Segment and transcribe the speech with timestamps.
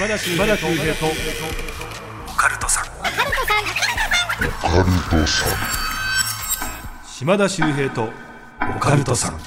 [0.00, 1.06] 島田秀平と。
[2.26, 2.84] オカルトさん。
[7.06, 8.08] 島田秀平と。
[8.76, 9.38] オカルトさん。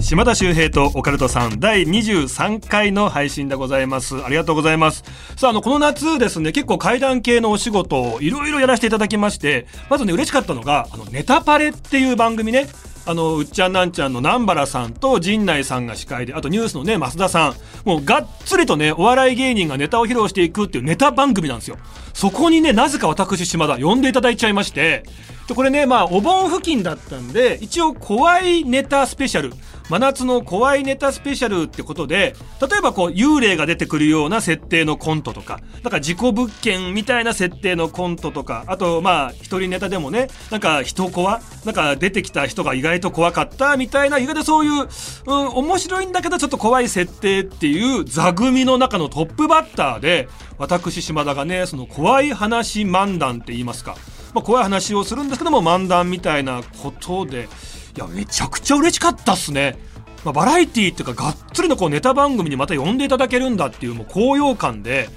[0.00, 1.60] 島田秀平とオカルトさん。
[1.60, 4.24] 第23回の配信でございます。
[4.24, 5.04] ありがとうございます。
[5.36, 12.66] さああのこの夏ですね結構怪談系のお仕事をいろいろやらせていただきましてまずね嬉しかったのがあのネタパレっていう番組ね
[13.06, 17.54] あのうっちゃんなんちゃんの南原さんと陣内さんが司会であとニュースのね増田さん。
[17.84, 21.78] もうがっつりとねお笑い芸人がネタを披露していくっていうネタ番組なんですよ。
[22.12, 25.04] そこにねなぜか私島田呼んでいただいちゃいまして
[25.50, 29.52] でこれねまあお盆付近だったんで一応怖いネタスペシャル。
[29.88, 44.86] 真夏の怖いネタスペシャルってことで例えばこう幽霊が出てくるような設定のコントとかなんか事故物件みたいな設定のコントとかあとまあ一人ネタでもねなんか人怖なんか出てきた人が意外と怖かったみたいな意外とそういう、
[45.26, 53.96] うん、面白いんだけどちょっと怖い設定っていう座組の中のトップバッターで私島田がねその怖い話漫談って言いますか、
[54.34, 57.48] まあ、怖い話をするんですけども漫談みたいなことで。
[57.96, 59.76] いやめちゃくちゃ嬉しかったっすね。
[60.24, 65.08] まあ、バラエティーっていうかがっつりのこうネタ番組にまた呼んでいただけるんだっていうもう高揚感で。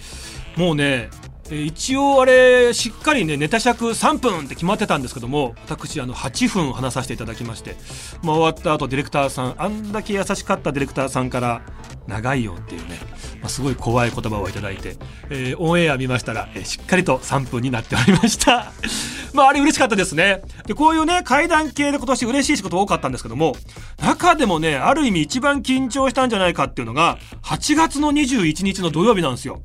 [0.55, 1.09] もうね
[1.51, 7.75] 一応あれしっかりねネタ尺3分って決まってたんですけども私あの8分話させていただきまして、
[8.23, 11.61] まあ、終わった後ディレクターさんあんだけ優しかったディレクターさんから
[12.07, 12.99] 長いよっていうね、
[13.43, 14.95] まあ、すごい怖い言葉をいただいて、
[15.29, 18.71] えー、オンエア見ましたら、えー、しっかりと3分になっておりました。
[19.33, 20.41] まああれ嬉しかったですね。
[20.65, 23.55] でこういうね階段系で今年嬉しい仕事多かったんですけども
[24.01, 29.61] 中でもねある意味一番緊張したんじゃないかっていうのが8月の21日の土曜日なんですよ。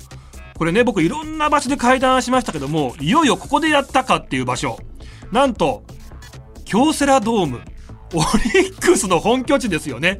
[0.56, 4.78] これね僕いろんな場所で会談しましたけどもいよいよここでやったかっていう場所。
[5.30, 5.84] なんと
[6.64, 7.60] 京セラドーム
[8.14, 8.18] オ
[8.54, 10.18] リックスの本拠地ですよね。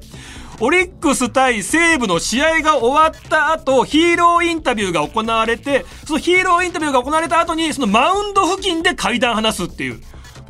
[0.61, 10.01] オリックス対西武の試合が終わった後、ヒーローインタビューが行われて、そのヒーローインタビューが行われた後に、そのマウンド付近で階段話すっていう、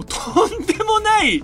[0.06, 1.42] とんでもない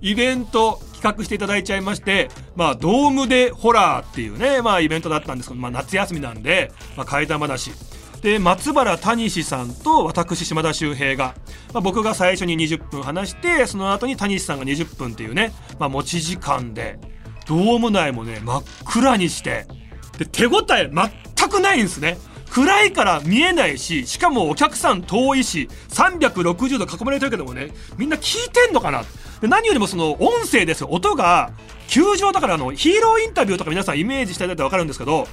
[0.00, 7.72] イベント、企画していただいちゃいまして、まあ、ドームでホラーっていうね、まあ、イベントだったんですけど、まあ、夏休みなんで、まあ、怪談話。
[8.22, 11.34] で、松原谷志さんと私、島田秀平が、
[11.74, 16.98] まあ、僕が最初に20分話して、その後に谷志さんが20分っていうね、まあ、持ち時間で、
[17.46, 19.66] ドーム内もね、真っ暗にして、
[20.18, 22.18] で、手応え全くないんですね。
[22.50, 29.02] 暗いから見えないし、しかもお客さん遠いし、360度囲まれてるけどもね、みんな聞いてんのかな？
[29.40, 30.88] で何よりもその音声ですよ。
[30.90, 31.50] 音が
[31.88, 35.26] 球場だからあのヒーローインタビューとか皆さんイメージしていただいて分かるんですけど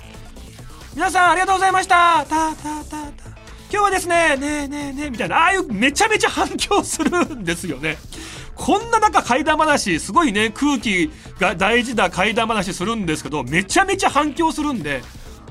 [0.96, 2.26] 皆さんありがとうございました。
[2.28, 3.28] たたたた。
[3.70, 7.98] 今日はですねねえねえねえみたいなああいうめちゃめちゃ反響するんですよね。
[8.62, 15.02] こんな中怪談話すごいね空気が大事な怪談話するんですけどめちゃめちゃ反響するんで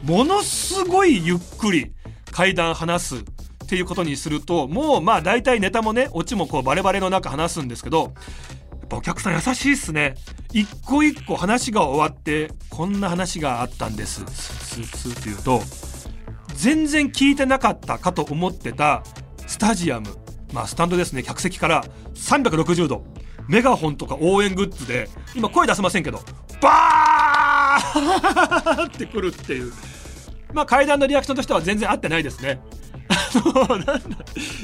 [0.04, 1.92] ものすごいゆっくり
[2.30, 3.22] 怪談話すっ
[3.68, 8.14] ていうことにするともうまあ大体ネタもねオチもこうバレバレの中話すんですけど
[8.92, 10.14] お客さん優しいっすね。
[10.52, 14.24] 一個一個話が終わってこんな話があったんです。
[14.26, 15.60] ススっていうと
[16.54, 19.04] 全然聞いてなかったかと思ってた
[19.46, 20.08] スタジアム
[20.52, 21.22] まあスタンドですね。
[21.22, 21.84] 客席から
[22.14, 23.04] 360度
[23.48, 26.20] メガホンとか応援グッズで今声出せませんけど
[26.60, 29.72] バーってくるっていう。
[30.52, 32.60] まあ階段のリアクションとしては全然合ってないですね。
[33.34, 33.96] なんだ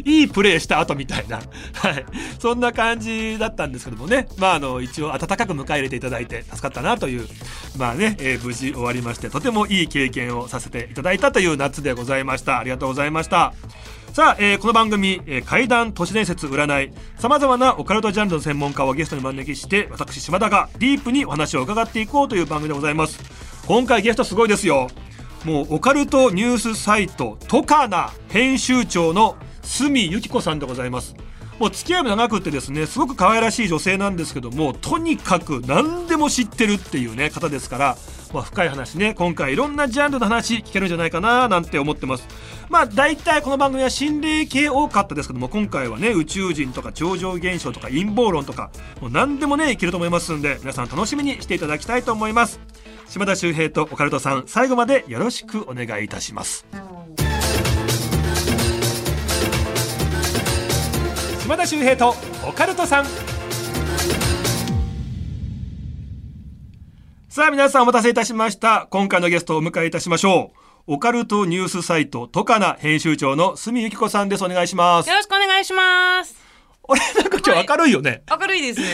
[0.04, 2.04] いいプレーした後みたいな、はい、
[2.38, 7.26] そんな感じだったんですけどもね、まあ、あの一応温かく迎え入れていただいて助かったなという、
[7.78, 12.58] まあねえー、無事終わりましてとてもいい経験をさせていただいたという夏でございました。
[12.58, 13.54] ありがとうございました。
[14.12, 23.20] さあ、えー、この番組、えー、怪談都市伝説占いさまざまなオカルトジャンルの専門家をゲストに招きして私島田がディープにお話を伺っていこうという番組でございます。
[23.66, 24.88] 今回ゲストすごいですよ。
[25.46, 31.14] もうオカルトニュースサイトトカナ編集長の角由紀子さんでございます。
[31.60, 37.96] もう付き合いも長くてですねすごく可愛らしい女性なんですけどもとにかく何でも知ってるっていうね方ですから、
[38.34, 42.26] まあ、深い話ね今回いろんなジャンルの話聞けるんじゃないかななんて思ってます。
[42.68, 48.70] まあ大体この番組は心霊系多かったですけども今回はね宇宙人とか超常現象とか陰謀論とか
[49.00, 52.58] もう何でもねいけると思いますんで皆さん楽しみにしていただきたいと思います。
[53.08, 56.66] 島田秀平とオカルトさん最後までよろしくお願いいたします。
[61.40, 62.14] 島田秀平と
[62.46, 63.06] オカルトさん。
[67.28, 68.88] さあ皆さんお待たせいたしました。
[68.90, 70.52] 今回のゲストをお迎えいたしましょ
[70.88, 70.94] う。
[70.94, 74.44] オカルトニュースサイトトカナ編集長の角由紀子さんです。
[74.44, 75.08] お願いします。
[75.08, 76.34] よろしくお願いします。
[76.84, 78.80] 俺なんか今日明るいよね、はい、明るいです。
[78.80, 78.86] ね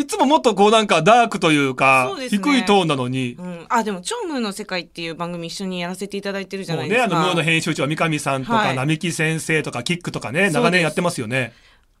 [0.00, 2.42] いいつももっとこうなんかダークというかそうですね。
[2.42, 3.36] 低いトーンなのに。
[3.38, 7.06] うん、あでも「超ムーの世界」っていう番組一緒にやらせていただいてるじゃもないですか。
[7.06, 8.76] うねあのムーの編集長三上さんとか、はい。
[8.76, 10.54] 並木先生とかキックとかねす。
[10.54, 11.52] 長年やってますよね。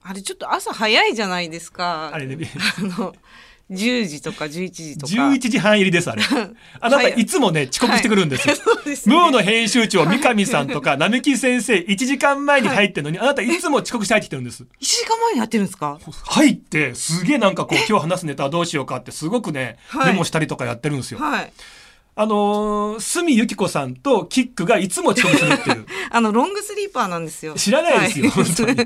[0.02, 2.10] あれちょっと朝早いじゃないですか。
[2.12, 2.50] あれね。
[2.78, 3.14] あの
[3.70, 6.22] 10時とか11時とか11時半入りですあれ。
[6.80, 8.54] あなたいつもね遅刻してくるんですよ。
[9.06, 14.62] ムーの編集長三上さんとか 並木先生1時間前に入ってるのに、あなたいつも遅刻して入ってきてるんです。
[14.64, 15.98] 1時間前にやってるんですか？
[16.26, 21.18] 入ってすげえなんかこう今日話すネタはどうしようかってすごくね、はいメモしたりとかやってるんですよ。
[21.20, 21.52] はい
[22.20, 25.86] あのー、角由紀子さんとキックがいつも遅刻するっていう。
[26.12, 27.54] あのロングスリーパーなんですよ。
[27.54, 28.76] 知らないですよは本当に。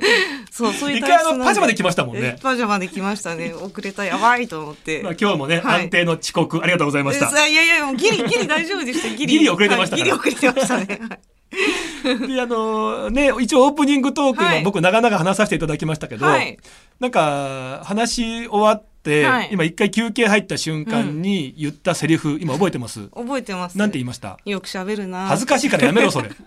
[0.53, 2.37] そうそういう一回あのパジャマで来ましたもんね。
[2.39, 2.41] え。
[2.41, 3.53] パジャマで来ましたね。
[3.53, 5.03] 遅れたやばいと思って。
[5.03, 5.83] まあ、今日もね、はい。
[5.83, 7.29] 安定の遅刻ありがとうございました。
[7.45, 9.09] えいやいやもうギリギリ大丈夫でした。
[9.09, 10.17] ギ リギリ遅れてましたから。
[10.17, 10.31] はい。
[10.31, 11.01] ギリ遅れてましたね。
[11.09, 12.29] はい。
[12.35, 14.57] であのね一応オープニングトークはい。
[14.59, 16.57] 今僕長々話させていただきましたけど、はい。
[17.01, 18.94] なんか話終わって、
[19.25, 19.49] はい。
[19.53, 23.09] 今一回休憩入った瞬間に言ったセリフ、今覚えてます？
[23.09, 23.77] 覚えてます。
[23.79, 24.39] なんて言いました？
[24.45, 25.27] よく喋るな。
[25.27, 26.31] 恥ずかしいからやめろそれ。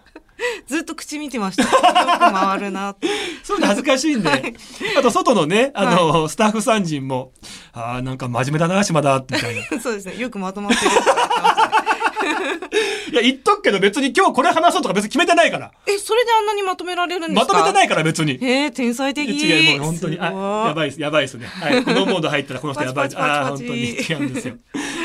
[0.67, 1.63] ずっと口見てました。
[1.63, 2.95] よく回るな。
[3.43, 4.53] そういうの恥ずかしいんで、はい。
[4.97, 7.31] あと外のねあの、スタッフさん陣も
[7.73, 9.63] あーなんか真面目だな島田みたいな。
[9.81, 10.17] そうですね。
[10.17, 11.11] よくまとまってるって言って
[11.41, 11.96] ましたね
[13.11, 15.71] いや言っとくけど別に今日これ話そうとか別に決めてないから。
[15.87, 17.53] えそれであんなにまとめられるんですか？
[17.53, 18.39] まとめてないから別に。
[18.41, 19.27] えー、天才的。
[19.29, 20.19] 違うもう本当に。
[20.19, 23.09] あやばいいですやばいですね、はい、このモード入ったらこの人やばい。
[23.15, 23.83] あー本当に。
[23.91, 24.55] 違うんですよ。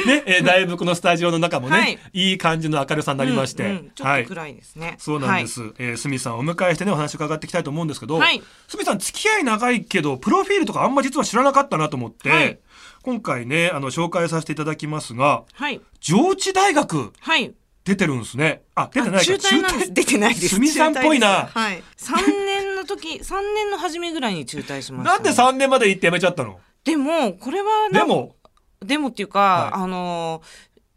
[0.06, 1.98] ね、えーだいぶこのスタジオの中もね、はい。
[2.12, 4.22] い、い感じの明るさになりまして、うんうんちょはい。
[4.22, 8.42] っと暗いですね、そうなんです、えー、すみさんをお迎えしてねお話伺っていきたいと思うんですけど、はい。
[8.66, 12.58] すみさん付き合い長いけどプロフィールとかあんま実は知らなかったなと思って、はい
[13.02, 15.80] 今回ねあの紹介させていただきますがはい。
[16.00, 17.54] 上智大学はい。
[17.84, 18.62] 出てるんですね。
[18.76, 19.92] あ出てない中退なんです。
[19.92, 20.48] 出てないです。
[20.50, 21.46] すみさんっぽいな。
[21.52, 21.82] はい。
[21.96, 26.60] 3年の時 3年の初めぐらいに中退しました、なんで3年まで行ってやめちゃったの？
[26.84, 28.36] でもこれはなでも？
[28.80, 29.82] でもっていうか、はい。
[29.82, 30.42] あの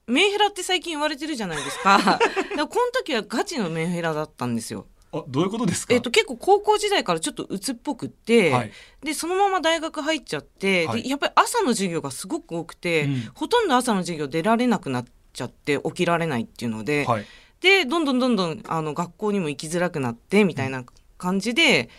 [0.07, 1.97] メンヘラって最近言われてるじゃないですか。
[1.97, 2.19] だか
[2.55, 4.85] らこの時はガチのメンヘラだったんですよ。
[5.19, 5.93] あどういうことですか？
[5.93, 8.71] えっと、結構高校時代からちょっと鬱っぽくって、はい。
[9.03, 11.03] でそのまま大学入っちゃって、はい。
[11.03, 13.31] でやっぱり朝の授業がすごく多くて、うん。
[13.33, 17.25] ほとんど朝の授業出られなくなっちゃって起きられないっていうので、はい。
[17.61, 20.83] でどんどんどんどんあの学校にも行きづらくなってみたいな
[21.17, 21.89] 感じで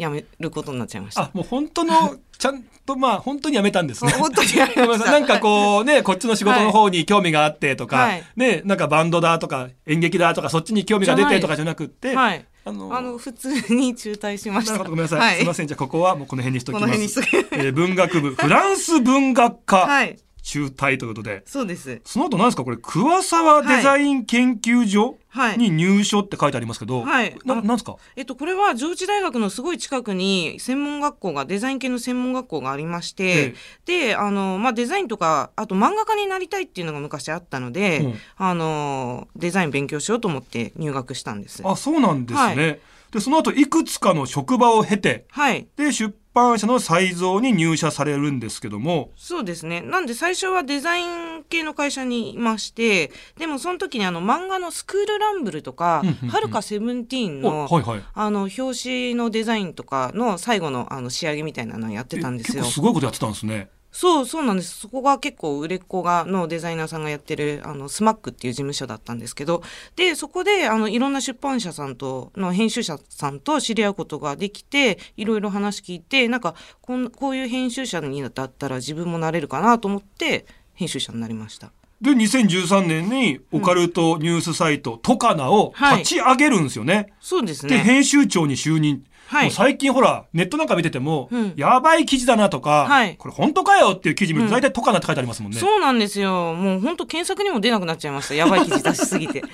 [0.00, 1.24] 辞めることになっちゃいました。
[1.24, 4.86] あもう本当のちゃんとまあ本当にやめたんですね本当にやめました。
[4.86, 12.46] ごめんなさいなんかこうねこっちの仕事の方に興味があってとか、はいねなんかバンドだとか演劇だとかそっちに興味が出てとかじゃなくって、はい。
[12.62, 14.78] あのあの普通に中退しました。
[14.78, 17.00] ごめんなさい、はい、すいませんじゃあここはもうこの辺にしときこのます。
[17.52, 20.18] えー文学部フランス文学科はい。
[20.42, 21.42] 中退ということで。
[21.46, 22.00] そうです。
[22.04, 22.64] その後なんですか？
[22.64, 25.58] これ桑沢デザイン研究所はい。
[25.58, 27.36] に入所って書いてありますけど、はい。
[27.44, 27.96] なんですか？
[28.16, 33.54] えっと、これは上智大学のすごい近くに専門学校がデザイン系の専門学校がありまして、
[33.86, 41.62] であの、まあ、デザインとかあと漫画家になりたいっていうのが昔あったので、うんあのデザイン勉強しようと思って入学したんです。
[41.64, 42.80] あそうなんですね、はい。
[43.12, 45.68] でその後いくつかの職場を経てはい。
[45.76, 49.80] で出版社の才蔵に入社されるんですけどもそうですね。
[49.80, 62.72] なんで最初はデザイン系の会社にいまして、でもその時にあの漫画のスクールランブルとかはるかセブンティーンおのはいはいあの表紙のデザインとかの最後のあの仕上げみたいなのをやってたんですよえ結構。
[62.74, 64.78] すごいことやってたんですねそうそうなんです。
[64.78, 69.62] そこが結構売れっ子がのデザイナーさんがやってるあのスマックっていう事務所だったんですけど、
[69.96, 81.72] でそこであのいろんな出版社さんとの編集者さんと知り合うことができて、いろいろ話聞いて、なんかこんこういう編集者になったら自分もなれるかなと思って編集者になりました。
[82.00, 87.12] で2013年にオカルトニュースサイト、トカナを立ち上げるんですよね。
[87.20, 87.80] そうですでね。
[87.82, 89.04] 編集長に就任。
[89.26, 95.58] はい最近ほらネットなんか見てても、うんやばい記事だなとか、はいこれ本当かよっていう記事見るとうん大体トカナって書いてありますもんね。
[95.58, 96.54] そうなんですよ。
[96.54, 98.34] もう本当検索にも出なくなっちゃいました。
[98.34, 99.44] やばい記事出しすぎて。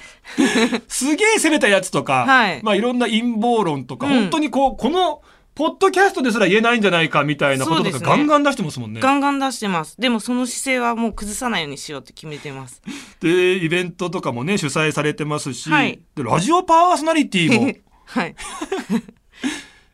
[0.88, 5.20] すげえ攻めたやつとか、はいまあいろんな陰謀論とか、うん本当にこうこの
[5.56, 9.00] ポッドキャストですら言えないんじゃないかみたいなこととかねガンガン出してますもんね。
[9.00, 9.98] ガンガン出してます。
[9.98, 12.82] でもその姿勢はもう崩さないようにしようって決めてます。
[13.20, 17.72] でイベントとかもね主催されてますし、はいでラジオパーソナリティも
[18.04, 18.36] はい。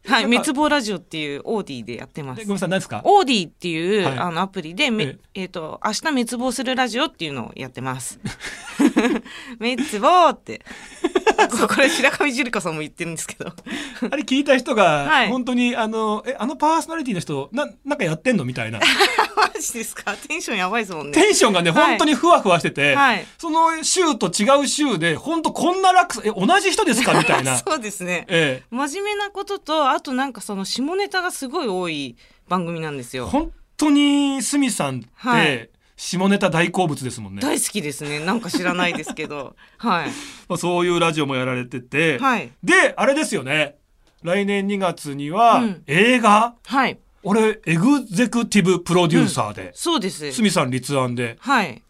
[0.04, 2.56] はい、滅亡ラジオっていうオーディでやってますえごめん。
[2.56, 3.02] なさい何ですか？
[3.04, 8.18] オーディっていう、はいあのアプリでめええっ、と明日滅亡するラジオっていうのをやってます。
[9.58, 10.60] 滅亡って。
[11.50, 13.46] こ これ白上樹里香さんも言ってるんですけど。
[14.10, 18.80] あれ聞いた人が、はい本当にあのえあのパーソナリティの人ななんかやってんのみたいな
[19.36, 20.14] マジですか？
[20.28, 21.12] テンションやばいですもんね。
[21.12, 27.14] テンションがねはい本当にふわふわしてて、はいその週と違う週で本当こんな楽さえ同じ人ですか？
[27.14, 27.56] みたいな。
[27.56, 28.24] そうですね。
[28.28, 32.16] ええ真面目なこととあとなんかその下ネタがすごい多い
[32.48, 33.26] 番組なんですよ。
[33.26, 35.70] 本当に鷲見さんって、はい。
[35.96, 37.40] 下ネタ大好物ですもんね。
[37.40, 38.18] 大好きですね。
[38.20, 39.54] なんか知らないですけど。
[39.78, 40.08] はい。
[40.48, 42.50] まあ、そういうラジオもやられてて、はい。
[42.62, 43.76] であれですよね。
[44.22, 45.82] 来年2月にはうん。
[45.86, 46.98] 映画、はい。
[47.22, 50.26] 俺エグゼクティブプロデューサーで、そうです。
[50.32, 51.36] 鷲見さん立案で。
[51.40, 51.82] はい。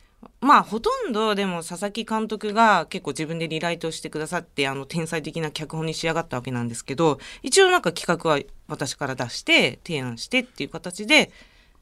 [0.42, 11.30] まあほとんどでも佐々木監督が結構自分でリライトしてくださってあの天才的な脚本に仕上がったわけなんですけど一応なんか企画は私から出して提案してっていう形で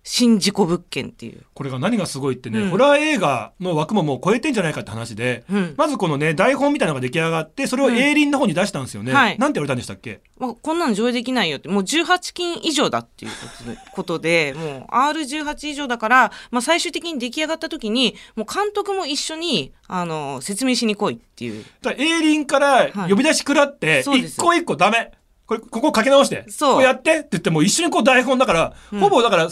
[0.02, 1.42] 新事故物件っていう。
[1.52, 2.70] これが何がすごいってね、うん。
[2.70, 5.74] ホラー映画の枠ももう超えてんじゃないかって話で、うん。
[5.76, 9.38] まずこのね台本みたいなのが出来上がってそれを映林の方に出したんですよね、うんはい。
[9.38, 10.20] なんて言われたんでしたっけ？
[10.38, 13.32] まあ、こんなの上映できないよってもう18金以上だっていう
[13.92, 21.64] ことで もう R18 以上だから、まあ、最終的に出来上がった時にもう監督も一緒にあの説明しに来いっていう。
[21.82, 24.34] だから映林から呼び出し食らって、そうです。
[24.34, 25.12] 一個一個ダメ。
[25.46, 26.74] これここ書き直してそう。
[26.74, 29.00] こうやってって言ってもう一緒にこう台本だから、うん。
[29.00, 29.50] ほぼだから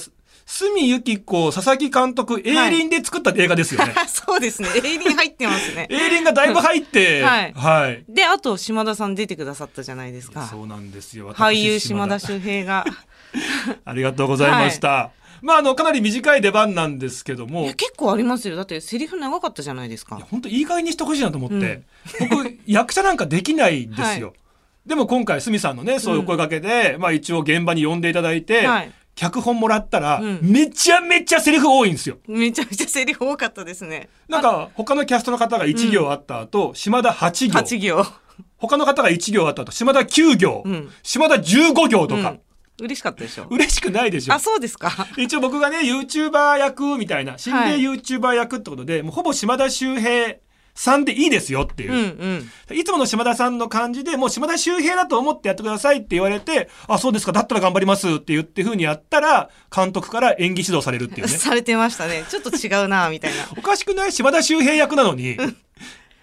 [0.48, 4.70] 角由紀子佐々木監督映林で作った映画ですよね、 そうですね。
[4.74, 5.86] エイリン入ってますね。
[5.90, 7.52] 映林がだいぶ入って はい。
[7.52, 8.04] はい。
[8.08, 10.46] で、あと、島田さん出てくださったじゃないですか。
[10.46, 11.34] そうなんですよ。
[11.34, 12.86] 俳優私島田秀平が。
[13.84, 15.10] ありがとうございました、
[15.42, 17.64] まああのかなり短い出番なんですけども。
[17.64, 18.56] いや、結構ありますよ。
[18.56, 20.16] だって、セリフ長かったじゃないですか。
[20.16, 20.26] いや。
[20.30, 21.82] 本当いい加減にしてほしいなと思って、
[22.30, 24.32] 僕役者なんかできないんですよ、は
[24.86, 30.38] でも今回鷲見さんのねそういう声かけで、まあ一応現場に呼んでいただいて、はい脚本もらったら、うん。
[30.42, 32.18] めちゃめちゃセリフ多いんですよ。
[32.28, 34.08] めちゃめちゃセリフ多かったですね。
[34.28, 37.58] なんか他のキャストの方が1行あった後、島田8行。
[37.58, 38.06] 8行。
[38.58, 40.90] 他の方が1行あった後島田9行、うん。
[41.02, 42.40] 島田15行とか、うん。
[42.80, 43.48] 嬉しかったでしょ。
[43.50, 44.34] 嬉しくないでしょ。
[44.34, 45.08] あ、そうですか。
[45.16, 47.80] 一応僕がね YouTuber 役みたいな心霊はい。
[47.80, 50.37] YouTuber 役ってことで、もうほぼ島田秀平
[50.80, 51.99] さんでいいですよっていう、うん
[52.70, 52.76] うん。
[52.78, 62.25] いつもの島田さんの感じでもう島田秀平だと思ってやってくださいって言われてあそうですかだったら頑張りますって言って風にやったら監督から演技指導されるっていうね されてましたね。
[62.30, 63.49] ちょっと違うな、みたいな。
[63.58, 64.12] おかしくない？
[64.12, 65.37] 島田秀平役なのに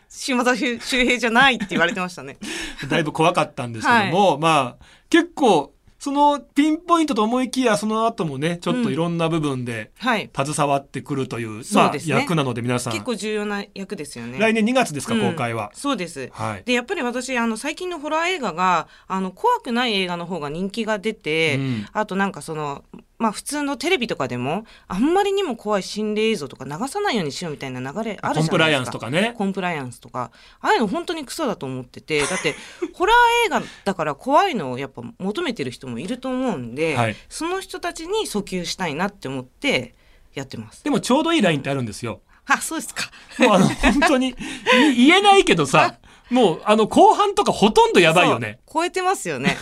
[0.07, 2.37] 島田秀平じゃないって言われてましたね。
[2.89, 5.73] だいぶ怖かったんですけども、まあ結構
[6.05, 10.29] そのピンポイントと思いきやその後もねちょっといろんな部分ではい。
[10.35, 14.37] 携わってくるという,、まあそうですね役なので皆さん結構重要な役ですよね。
[14.37, 15.71] 来年2月ですか、うん公開は。
[15.73, 16.29] そうです。
[16.31, 22.83] はいでやっぱり私あの最近のホラー映画があの怖くない映画の方が人気が出て、うんあとなんかその
[23.25, 30.29] まあ普通のテレビとかでもあんまりにも怖い心霊映像とか流さないようにしようみたいな流れあるじゃないですかコンプライアンスとかねコンプライアンスとか
[30.61, 32.53] ああいうの本当にクソだと思っててだって
[32.93, 39.95] ホラー映画だから怖いのをやっぱ求めてる人もいると思うんで、はいその人たちに訴求したいなって思って
[40.33, 40.83] やってます。
[40.83, 42.21] でもちょうどいいラインってあるんですよ。
[42.45, 43.09] あそうですか。
[43.39, 45.97] もうあの本当にい言えないけどさ
[46.29, 48.59] もうあの後半とかほとんどやばいよね。
[48.71, 49.57] 超えてますよね。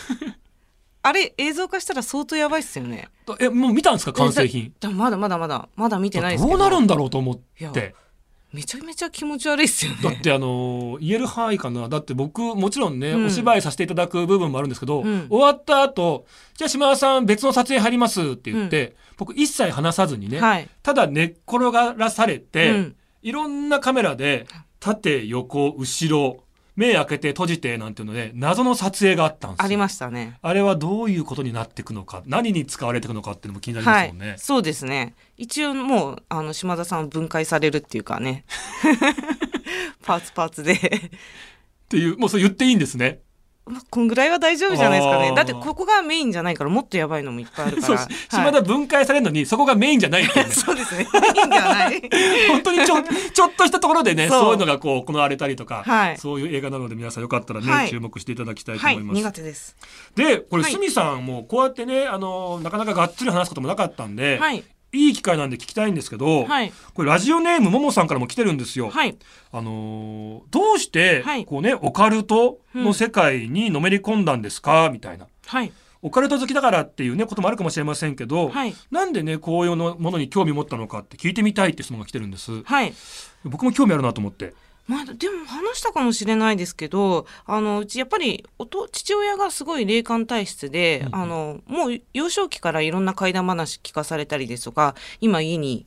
[1.04, 3.10] あれ映像化したら相当やばいっすよね。
[3.40, 4.14] えもう見たんですか？
[4.14, 4.74] 完成品。
[4.80, 6.58] だだまだまだまだまだ見てないですけど。
[6.58, 7.94] どうなるんだろうと思って。
[8.54, 9.98] めちゃめちゃ気持ち悪いっすよね。
[10.04, 11.90] だってあの言える範囲かな？
[11.90, 20.70] だって僕もちろんね、うんお芝居させていただく部分もあるんですけど、うん終わった後じゃあ島田さん別の撮影入りますって言って、僕一切話さずにね、はい。
[20.84, 24.46] ただ寝っ転がらされて、うんいろんなカメラで
[24.80, 26.43] 縦横後ろ
[26.75, 30.38] 目開けて閉じてなんていうので謎の撮影があったんですよありましたね。
[30.42, 34.36] あれはどういうことになっていくのか何に使われていくのかっていうのも気になりまはいすもんね、。
[34.38, 35.15] そうですね。
[35.38, 38.46] 一応もうあの島田さん分解されるっていうかね。
[40.03, 40.74] パーツパーツで。
[40.74, 40.80] っ
[41.89, 43.22] ていうもうそう言っていいんですね。
[43.65, 45.34] まあこんぐらいは大丈夫じゃないですかね。
[45.34, 48.00] だってここがメインじゃないからもっとやばいのもいっぱいあるから。
[48.00, 51.08] はい島田分解されるのにそこがメインじゃないね そうですね。
[51.13, 52.01] メインではない。
[52.50, 52.96] 本当にちょ
[53.34, 59.20] ちょっとしたところでねそういうのがこう行われたりとか、はいそういう映画なので皆さんよかったらね、はい注目していただきたいとはい、思います。
[59.20, 59.75] 2月です。
[60.15, 64.51] でこれはい鷲見さんもこうやってねあのなかなかがっつり話すこともなかったんで、は
[64.94, 65.08] い。
[65.08, 66.72] いい機会なんで聞きたいんですけど、はい。
[66.94, 68.90] これラジオネームももさんからも来てるんですよ。
[68.90, 69.18] はい。
[69.52, 75.28] あのーどうして、はいこうねオカルトの世界にのめり込んだんですか、みたいな。
[75.46, 75.72] はい。
[76.02, 78.76] オカルト好きだからっていうねこともあるかもしれませんけど、はい。
[78.92, 82.64] なんでねこういうのものに興味持ったのかって聞いてみたいって質問が来てるんです。
[82.64, 82.94] はい。
[83.46, 84.54] 僕も興味あるなと思って。
[84.86, 95.86] まあ、でも話したかもしれないですけどあのうちやっぱりおと父親がすごい霊感体質で、うんあのもう幼少期からいろんな怪談話聞かされたりですとか今家に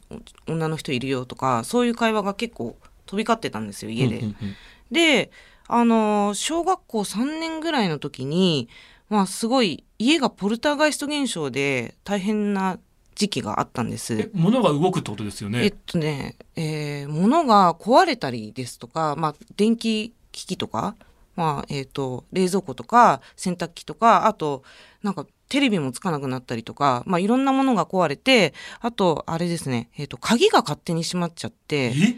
[0.49, 4.17] お女の人いるよとかそういう会話が結構飛び交ってたんですよ家で。
[4.17, 4.57] うんうんうん
[4.91, 5.31] で
[5.69, 8.69] あの小学校3年ぐらいの時に、
[9.09, 12.79] まあ、すごい家がポルターガイスト現象で大変な
[13.17, 14.15] 時期があったんです。
[14.15, 15.65] え物が動くってことですよね？
[15.65, 20.95] えっとね、えー物が壊れたりですとか、まあ、電気機器とか、
[21.35, 24.63] まあ、えっ、と、冷蔵庫とか、洗濯機とか、あと、
[25.03, 32.17] なんか、テレビもつかなくなったりとか、まあ、いろんなものが壊れてあとあれですね、えー、と鍵が勝手に閉まっちゃってえ？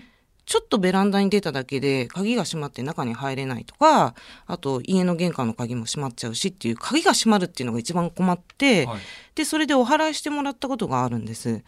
[0.48, 4.14] ちょっとベランダに出ただけで鍵が閉まって中に入れないとか
[4.46, 8.98] あと家の玄関の鍵も閉まっちゃうしっていう鍵が閉まるっていうのが一番困って、はい。
[9.34, 11.62] でそれでお祓いしてもらったことがあるんです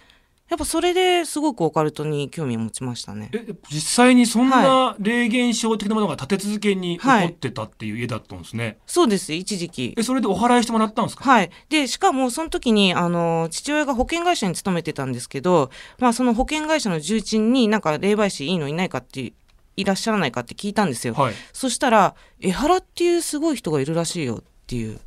[0.50, 3.30] やっぱそれですごくオカルトに興味を持ちましたね。
[3.32, 9.94] え実際にそんな霊現象的なものが立て続けに起こはいってたっていう家だったんですね、そうです一時期。
[9.96, 11.24] えそれでお祓いしてもらったんですか？
[11.24, 11.50] はい。
[11.68, 19.32] で、しかもその時に、あの、父親が保険会社に勤めてたんですけど、まあその保険会社の重鎮になんか霊媒師いいのいないかって、
[19.76, 21.14] いらっしゃらないかって聞いたんですよ。
[21.14, 21.34] はい。
[21.52, 24.98] そしたら、江原っていうすごい人がいるらしいよっていう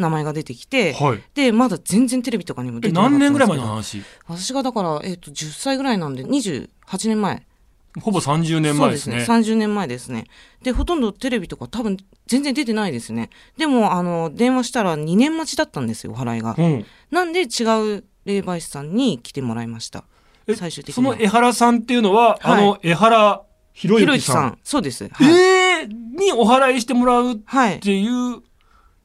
[0.00, 4.02] 名前が出てきて、はいで、まだ全然テレビとかにも出えてなか何年ぐらい前の話？
[4.26, 6.68] 私がだから、えっ、と、10歳ぐらいなんで、28
[7.08, 7.46] 年前。
[8.00, 9.54] ほぼ30年前ですねそうですね。
[9.54, 10.26] 30年前ですね。
[10.62, 13.30] で、ほとんどテレビとか多分全然出てないですね。
[13.56, 16.54] でも、あの、電話したら2年待ちだったんですよ、お払いが。
[16.56, 17.44] うんなんで違
[17.96, 20.04] う霊媒師さんに来てもらいました。
[20.46, 21.12] え最終的には。
[21.14, 23.42] その江原さんっていうのは、あの江原
[23.72, 24.34] 博之さん？
[24.34, 24.58] さん。
[24.62, 25.08] そうです。
[25.08, 25.32] はい。
[25.32, 27.80] えー、にお祓いしてもらうっはい。
[27.80, 28.42] ていう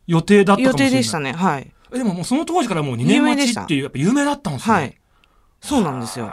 [0.07, 1.33] 予定だったか予もしれない定でしたね。
[1.33, 1.71] はい。
[1.93, 4.97] えでももうその当時からもう2年待ちっていうやっぱ有名だったんですねはい。
[5.61, 6.25] そうなんですよ。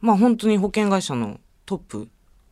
[0.00, 2.08] まあ本当に保険会社のトップ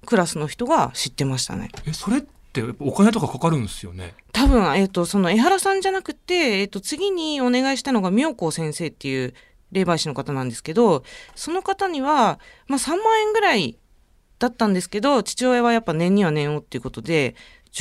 [0.07, 1.71] クラスの人が知ってましたね。
[1.87, 2.21] えそれっ
[2.52, 4.14] てお金とかかかるんですよね？
[4.33, 9.35] 多分、えっ、と、その江原さんじゃなくて、えっ、と、次にお願いしたのが妙高先生っていう
[9.73, 11.02] 霊媒師の方なんですけど、
[11.35, 12.38] その方には、
[12.69, 13.78] まあ3万円ぐらい
[14.38, 17.35] だったんですけど、父親はやっぱ年には年をっていうことで、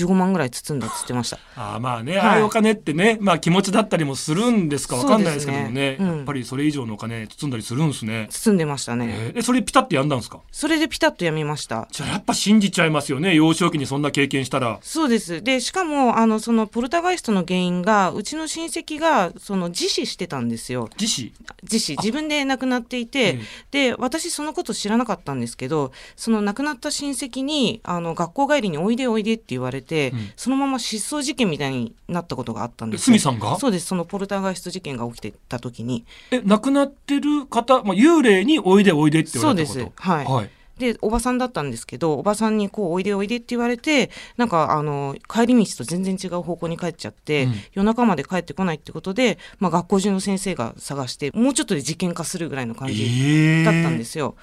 [0.05, 1.39] 15万ぐらい包んだって言ってました。
[1.55, 4.95] ああまあね、はいああいうお金ってねまあ気持ちだったりもするんですか？
[4.97, 9.07] わかんないですけどもねねうんやっぱりそれ以上のお金包んだりするんですね、包んでましたね。
[9.09, 10.39] えーでそれピタッとやんだんですか？
[10.51, 11.87] それでピタッとやめました。
[11.91, 15.41] じゃあやっぱ信じちゃいますよね幼少期にそんな経験したらそうです。
[15.43, 20.89] で、しかも、あの、そのポルターガイストの原因が、うちの親戚が、その、自死してたんですよ。
[20.99, 21.33] 自死？
[21.63, 21.95] 自死。
[21.97, 23.39] 自分で亡くなっていて、
[23.71, 30.31] で、私そのこと知らなかったんですけど、その亡くなった親戚に、あの、学校帰りにおいでおいでって言われて、うん。
[30.35, 33.57] そのまま失踪事件みたいになったことがあったんえですさんが？
[33.57, 33.87] そうです。
[33.87, 36.05] そのポルターガイスト事件が起きてた時に。
[36.31, 39.73] え亡くなってる方、まあ、幽霊においでおいでって言われたこと？
[39.73, 39.95] そうです。
[39.95, 40.25] はい。
[40.25, 47.53] はい、で、おばさんだったんですけど、おばさんにこう、おいでおいでって言われて、なんか、あの、帰り道と全然違う方向に帰っちゃって、うん。
[47.73, 54.35] 夜中まで帰ってこないってことで、まあ、学校中の先生が探して、もうちょっとで事件化するぐらいの感じえーだったんですよ。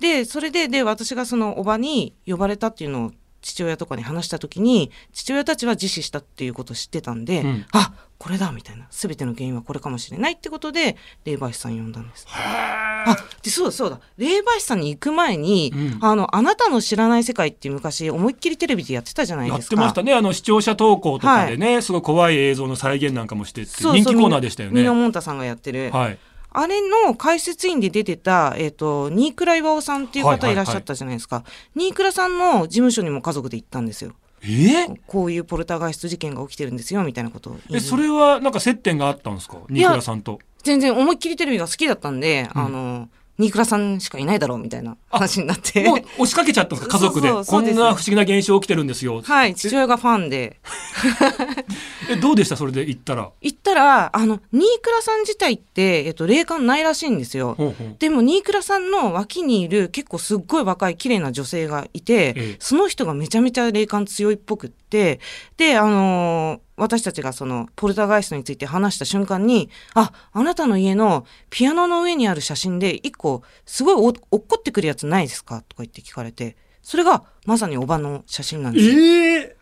[0.00, 8.86] で、それで、で、私がそのおばに呼ばれたっていうのを父親とかに話した時に、父親たちは自死したっていうことを知ってたんで、うんあ、これだみたいな。
[8.90, 12.26] すべての原因はこれかもしれないってことで、霊媒師さん呼んだんです。
[12.30, 14.00] あ、で、そうだそうだ。
[14.16, 19.76] 霊媒師さんに行く前に、うんあの、あなたの知らない世界って昔、思いっきりテレビでやってたじゃないやっですか。
[19.76, 25.90] てましたねあの視聴者投稿とかでね、すごい怖い映像の再現なんかもしてって人気コーナーでしたよねミノモンタさんがやってる。
[25.90, 26.18] はい
[26.54, 31.44] あれの解説員で出てた、えっ、と、新倉岩尾さんっていう方いらっしゃったじゃないですか。
[31.74, 34.12] 新倉さんの事務所にも家族で行ったんですよ。
[34.42, 34.46] え？
[34.88, 39.58] ーこういうポルターガイスト事件が起きてるんですよ、みたいなことをえそれはなんか接点があったんですか？
[39.68, 40.38] 新倉さんと。
[40.62, 43.08] 全然思いっきりテレビが好きだったんで、うんあの、
[43.42, 45.82] 新倉さんしかいないだろう、みたいな話になって。
[45.84, 46.98] もう押しかけちゃったんですか？
[46.98, 47.44] 家族でそうそう。
[47.44, 47.70] そうで。
[47.72, 49.20] すこんな不思議な現象起きてるんですよ。
[49.22, 50.60] はい、父親がファンで。
[52.10, 52.56] えどうでした？
[52.56, 53.30] それで行ったら。
[53.40, 57.54] 行ったら、あの、新倉さん自体って、えっと、霊感ないらしいんですよ。
[57.56, 57.96] ほうほう。
[57.98, 62.56] でも、新倉さんの脇にいる結構すっごい若い綺麗な女性がいて、ええ。
[62.58, 65.20] その人がめちゃめちゃ霊感強いっぽくって、
[65.56, 75.62] で、あのー私たちがその、ポルターガイストについて話した瞬間に、あ、あなたの家のピアノの上にある写真で一個、すごいお落っこってくるやつないですか？
[75.68, 78.92] とか言って聞かれて、それがまさにおばの写真なんですよ。
[78.98, 79.56] ええ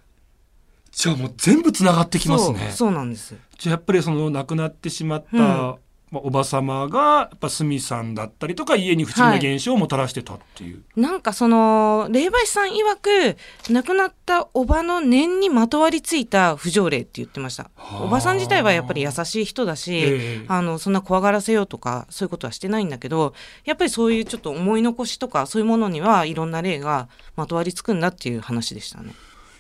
[0.91, 3.37] じゃあもう全部つながってきますねそうなんです。
[3.59, 5.75] じゃあやっぱりその亡くなってしまった、うん
[6.11, 13.37] まあ、おば様がやっぱスミさんだったりとか家に不思議な現象をもたらしてたっていう、なんかその、霊媒師さん曰く、
[13.73, 17.71] 亡くなったおばの念にまとわりついた不条例って言ってました。
[17.77, 18.03] はあ。
[18.03, 20.45] おばさん自体はやっぱり優しい人だし、ええ。
[20.49, 29.15] あの、そんな怖がらせようとか、そういうことはしてないんだけど、やっぱりそういうちょっと思い残しとか、そういうものにはいろんな霊がまとわりつくんだっていう話でしたね。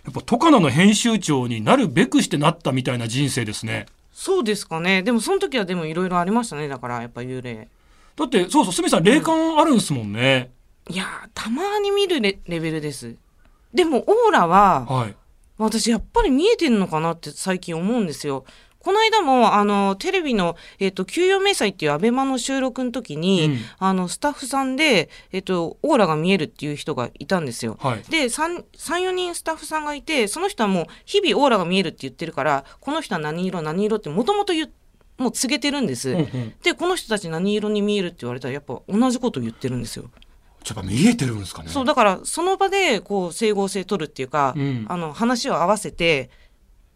[0.04, 3.86] やっぱトカナの編集長になるべくしてなったみたいな人生ですね
[4.20, 5.02] そうですかね。
[5.02, 6.68] でもその時はでもいろいろありましたね。
[6.68, 7.68] だからやっぱ幽霊。
[8.16, 10.50] だってそうそうスミさん霊感あるんですもんね、
[10.90, 13.16] いやー、たまに見るレレベルです。
[13.72, 15.16] でもオーラは、はい
[15.56, 18.44] 私やっぱり見えてんのかなって最近思うんですよ。
[18.80, 27.76] この間も、あの、テレビの、えっ、と、給与明細っていうアベマの収録の時に、うんあの、スタッフさんで、えっ、と、オーラが見えるっていう人がいたんですよ。
[27.78, 34.70] はいで、3、3、4人スタッフさんがいて、その人はもう、日々オーラが見えるって言ってるから、この人は何色、何色ってもともと言っ
[35.20, 36.10] もう告げてるんです。
[36.10, 40.10] うんうんでこの人たち何色に見えるって言われたらやっぱ同じこと言ってるんですよ。
[40.66, 46.30] やっぱ見えてるんですかねそうだからその場でこう整合性取るっていうか、うんあの話を合わせて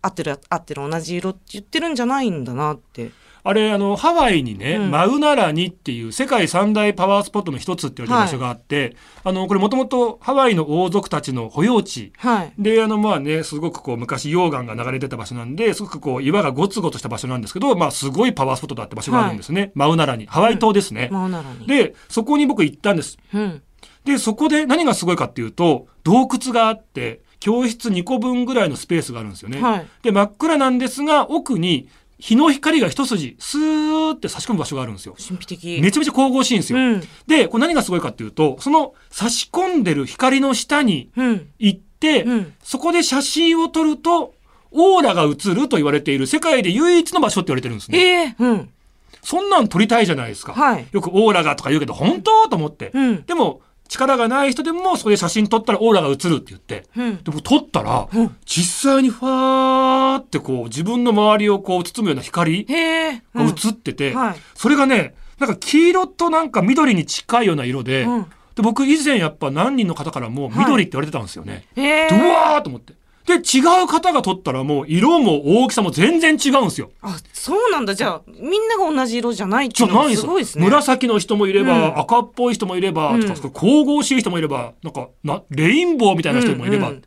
[0.05, 3.11] 合ってる合ってる同じ色って言ってるんじゃないんだなって。
[3.47, 4.91] あれあのハワイにね、うん。
[4.91, 12.15] マウナラニっていう世界三大パワースポットの一つって言われてる場所があって、あのこれもともとハワイの王族たちの保養地。
[12.17, 12.53] はい。
[12.59, 21.67] であのまあねすごくこう昔溶岩が流れてた場所なんですごくこう岩がゴツゴツした場所なんですけどまあすごいパワースポットだって場所があるんですね、マウナラニハワイ島ですね、マオナラに。
[21.67, 23.19] でそこに僕行ったんです。
[23.35, 23.63] うん。
[24.07, 29.87] でそこで何がすごいかっていうと洞窟があって教室2個分ぐらいのスペースがあるんですよね、はい。
[30.03, 35.81] で真っ暗なんですが奥に日の光が一筋スーって差し込む場所があるんですよ神秘的。
[35.83, 37.03] めちゃめちゃ神々しいんですよ、うん。
[37.27, 41.51] でこれ何がすごいかっていうとその差し込んでる光の下にうん。
[41.59, 42.55] 行って、うん。
[42.63, 44.33] そこで写真を撮ると
[44.71, 48.71] オーラが映ると言われている世界で唯一の場所って言われてるんですねええうん。
[49.23, 50.87] そんなん撮りたいじゃないですか、はい。
[50.93, 53.23] よくオーラがとか言うけど本当と思って、うん。
[53.25, 53.61] でも
[53.95, 57.23] 力がない人でもそこで写真撮ったらオーラが映るって言ってうん。
[57.23, 62.65] でも撮ったらうん実際にファーってこう自分の周りをこう包むような光。
[62.65, 64.37] が映ってて、はい。
[64.55, 68.23] それがねなんか黄色となんか緑に近いような色で,、うん。
[68.55, 71.67] で僕以前やっぱ何人の方からもはい緑って言われてたんですよね。
[71.77, 72.09] へえ。
[72.09, 72.95] でうわーと思って。
[73.27, 76.91] で違う方が撮ったらもう色も大きさも全然違うんですよ。
[77.01, 77.95] あ、そうなんだ。
[77.95, 80.65] じゃあ、みんなが同じ色じゃないっていうのすごいですね。
[80.65, 87.03] 紫の人もいれば、うん赤っぽい人もいれば、うんとか神々しい人もいればなんかなレインボーみたいな人もいれば、うんうん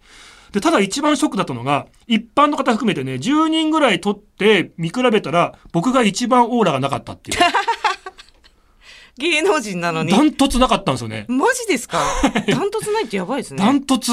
[0.53, 7.37] でただ一番ショックだったのが一般の方含めてね10人ぐらい撮って見比べたら僕が一番オーラがなかったっていう
[9.19, 10.11] 芸能人なのに。
[10.11, 12.01] ダントツなかったんですよねマジですか？
[12.47, 13.57] ダントツないってやばいですね。
[13.63, 14.11] ダントツ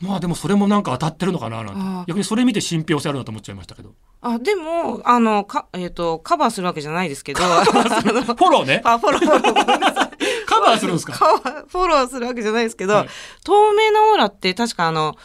[0.00, 2.10] まあでもそれもなんか当たってるのかななんて。
[2.10, 3.94] 逆にそれ見て信憑性あるなと思っちゃいましたけど。
[4.20, 10.16] あ、でも、あの、か、えっ、と、カバーするわけじゃないですけど、フォローねあ、フォロー、 フォロー。
[10.46, 11.14] カバーするんですか？
[11.68, 13.08] フォローするわけじゃないですけど、はい。
[13.44, 15.16] 透明なオーラって確かあの、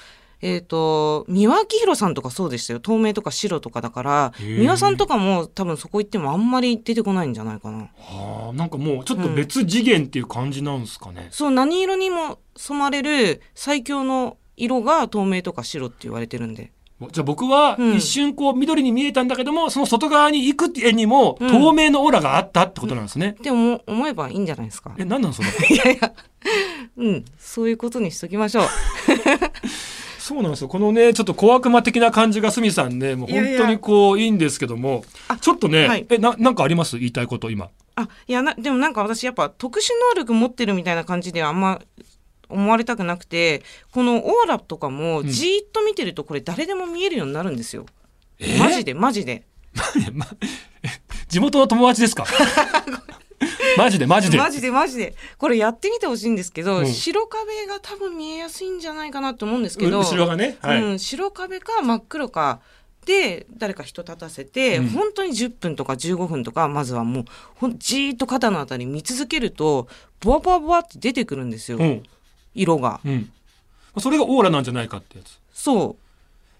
[0.41, 2.79] えっ、と、三輪明宏さんとかそうでしたよ。
[2.79, 7.89] 透明とか白とかだから、三輪さんとかも多分そこ行ってもあんまり出てこないんじゃないかな。
[7.97, 16.71] はあなんかもうちょっと別次元っていう感じなんですかね、そう、何色にも染まれる最強の色が透明とか白って言われてるんで。
[17.11, 23.35] じゃあ僕はうん一瞬こう緑に見えたんだけども、その外側に行く絵にもうん透明のオーラがあったってことなんですね。
[23.41, 24.93] でも思えばいいんじゃないですか。
[24.99, 26.13] え、何なんそれ いやいや、
[26.97, 28.65] うん、そういうことにしときましょう。
[30.19, 30.67] そうなんですよ。
[30.67, 36.99] このね、ちょっと小悪魔的な感じがすみさんね、もう本当にこういいんですけども、あちょっとね、はいえ、な、なんかあります？
[36.99, 37.69] 言いたいこと今。
[37.95, 41.81] あ、いやな、でもなんか私やっぱ特殊能力持ってるみたいな感じではあんま
[42.51, 47.85] 思われたくなくて、このオーラとかもんじーっと見てるとこれ誰でも見えるようになるんですよ。
[48.39, 48.59] え？
[48.59, 49.43] マジでマジで。
[50.13, 50.27] ま
[51.27, 52.25] 地元の友達ですか？
[53.77, 54.37] マジでマジで。
[54.37, 55.15] マジでマジで。
[55.37, 60.57] これやってみてほしいんですけど、うん白壁が多分見えやすいんじゃないかなと思うんですけど、う後ろがね？
[60.61, 60.83] はい。
[60.83, 62.59] うん、白壁か真っ黒か
[63.05, 69.87] で誰か人立たせて、うん本当に10分とか15分とかまずはもうほんじーっと肩のあたり見続けると
[70.19, 72.03] ボワボワボワって出てくるんですよ、うん。
[72.55, 72.99] 色が。
[73.05, 73.29] うん。
[73.99, 75.39] それがオーラなんじゃないかってやつ。
[75.53, 75.95] そ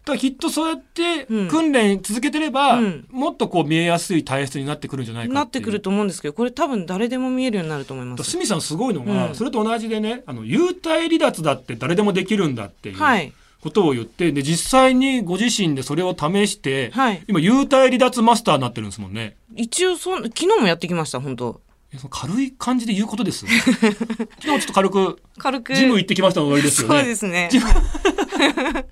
[0.04, 1.48] だからきっとそうやってうん。
[1.48, 3.06] 訓練続けてれば、うん。
[3.12, 5.30] もっとこう見えやすい体質になってくるんじゃないう。
[5.30, 8.24] かなってくると思うんですけどこれ多分誰でも見えるようになると思います。
[8.24, 9.36] スミさんすごいのが、うん。
[9.36, 13.32] それと同じでねあの幽体離脱だって誰でもできるんだっていうはい。
[13.62, 17.24] ことを言ってで実際にご自身でそれを試して、はい。
[17.28, 19.36] 今幽体離脱マスターになってるんですもんね。
[19.56, 21.62] 一応そん昨日もやってきました本当
[22.10, 25.76] 軽い感じで言うことです 昨日ちょっと軽く軽く。
[25.76, 26.96] ジム行ってきましたの終わりですよね。
[27.00, 27.50] そうですね。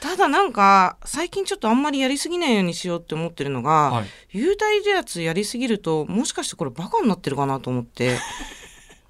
[0.00, 4.38] ただなんか最近ちょっとあんまりやりすぎないようにしようって思ってるのが、はい。
[4.38, 8.18] 幽体離脱やりすぎるともしかしてこれバカになってるかなと思って。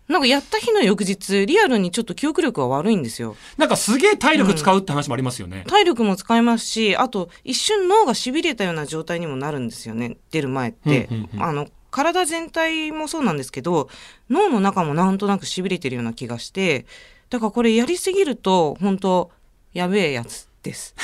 [0.08, 3.36] なんかやった日の翌日リアルにちょっと記憶力が悪いんですよ。
[3.56, 10.16] なんかすげえ体力使うって話もありますよね、体力も使えますしあと一瞬脳がしびれたような状態にもなるんですよね。
[10.32, 11.42] 出る前って、うんうんうん。
[11.44, 13.88] あの体全体もそうなんですけど
[14.28, 16.86] 脳の中もなんとなくしびれてるような気がして
[17.30, 19.30] だからこれやりすぎると本当
[19.72, 20.94] やべえやつです。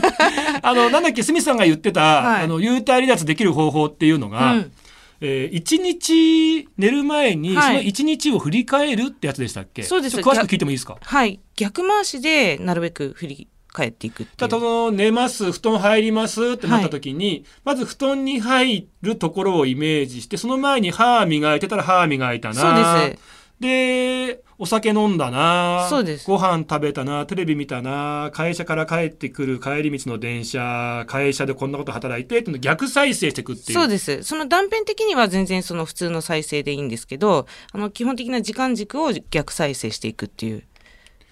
[0.62, 2.44] あのなんだっけスミさんが言ってた、はい。
[2.44, 4.72] あの幽体離脱できる方法っていうのが、うん。
[5.20, 7.66] えー一日寝る前に、はい。
[7.68, 9.82] その一日を振り返るってやつでしたっけ？
[9.82, 10.18] そうです。
[10.18, 10.98] 詳しく聞いてもいいですか？
[11.00, 11.40] はい。
[11.56, 14.36] 逆回しでなるべく振り返っていくっていう。
[14.36, 22.54] ただその寝ます布団入りますってなった時に、まず布団に入るところをイメージしてその前に歯磨いてたら歯磨いたな。
[22.54, 22.74] そう
[23.10, 23.42] です。
[23.60, 25.86] でお酒飲んだな。
[25.88, 26.26] そうです。
[26.26, 27.26] ご飯食べたな。
[27.26, 28.30] テレビ見たな。
[28.32, 33.78] 会社から帰ってくる帰り道の電車会社でこんなこと働いてってのを逆再生していくっていう。
[33.78, 34.22] そうです。
[34.22, 40.64] その断片的には全然その普通の再生でいいんですけど、あの基本的な時間軸を逆再生していくっていう。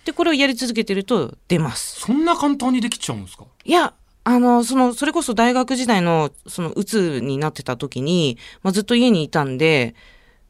[0.04, 2.00] で、これをやり続けてると出ます。
[2.00, 3.44] そんな簡単にできちゃうんですか？
[3.64, 3.92] いや、
[4.24, 9.94] あの、その、それこそ大学時代の、その、うつになってた時に、まあ、ずっと家にいたんで、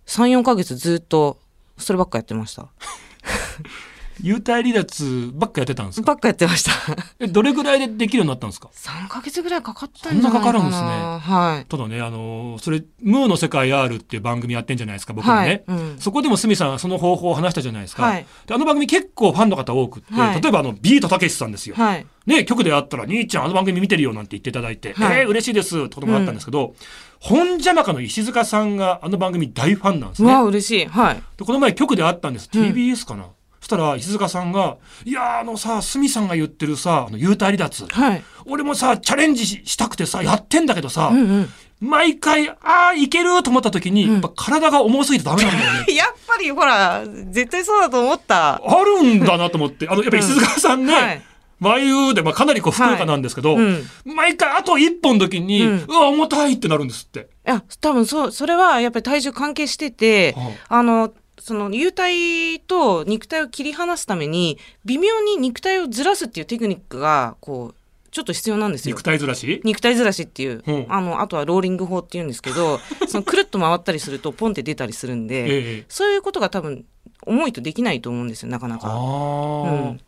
[0.06, 1.38] 3、4ヶ月ずっと、
[1.78, 2.68] そればっかやってました。
[4.22, 6.06] 幽体離脱ばっかやってたんですか？
[6.06, 6.72] ばっかやってました。
[7.18, 10.52] えどれぐらいでできるようになったんですか？3ヶ月ぐらいかかったんじゃないかな。
[10.52, 10.88] そんなかかるんですね
[11.34, 11.66] はい。
[11.66, 15.38] ただね、あのーそれ、ムーの世界 R っていう番組やってんじゃないですか、僕もね。
[15.38, 18.02] はいうんそこでも鷲見さん、その方法を話したじゃないですか。
[18.04, 21.74] はいであの番組結構ファンの方多くって、はい例えばあの、ビートたけしさんですよ。
[21.76, 22.06] はい。
[22.26, 26.74] ね、局で会ったら、兄ちゃんあの番組見てるよなんて言っていただいて、はいえー、嬉しいですってこともあったんですけど、
[27.18, 30.30] 本邪魔かの石塚さんがあの番組大ファンなんですね。
[30.30, 30.86] うわ、嬉しい。
[30.86, 31.22] はい。
[31.36, 32.48] でこの前局で会ったんです。
[32.54, 33.24] うん TBS かな？
[33.24, 33.30] そ
[33.70, 37.86] したら石塚さんが、いやーあのさ、鷲見さんが言ってるさ、あの、幽体離脱。
[37.86, 38.22] はい。
[38.46, 41.48] 俺もさ、チャレンジししたくてさ、やってんだけどさ、うんうん。
[41.80, 45.94] 毎回、ああ、いけると思った時に、うんやっぱ体が重すぎてダメなんだよね。
[45.94, 48.56] やっぱりほら、絶対そうだと思った。
[48.56, 49.88] あるんだなと思って。
[49.88, 51.22] あの、やっぱり石塚さんね、はい。
[51.60, 53.84] 眉で、まあ、かなりこう、ふくよかなんですけど、うん。
[54.04, 57.20] 毎回あと一本の時に、ううんわ、重たいってなるんですって。
[57.20, 67.74] いや、多分そう、それはやっぱり体重関係してて、はあの、その幽体と肉体を切り離すために、微妙に肉体をずらすっていうテクニックが、こう、
[68.10, 69.02] ちょっと必要なんですよ肉。
[69.02, 69.60] 体ずらし？
[69.64, 75.84] 肉体ずらしっていう、うんあの、あとはローリング法っていうんですけど、 そのくるっと回ったりするとポンって出たりするんで、ええ。
[75.88, 76.84] そういうことが多分、
[77.22, 78.88] 重いとできないと思うんですよ、なかなあか。
[78.90, 80.00] あ、うん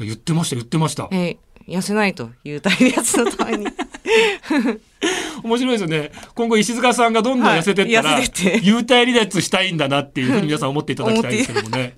[0.00, 1.08] 言ってました、言ってました。
[1.12, 1.36] えー
[1.68, 3.66] 痩せないという体のやつのために。
[5.42, 6.12] 面白いですよね。
[6.34, 11.96] 今後石塚さんがどんどん痩せてったら、はい幽体離脱したいんだなっていうふうに皆さん思っていただきたいですけどもね。